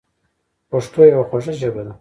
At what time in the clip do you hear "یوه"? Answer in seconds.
1.13-1.23